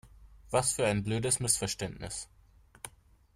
Was 0.49 0.71
für 0.73 0.83
ein 0.87 1.03
blödes 1.03 1.39
Missverständnis! 1.39 2.27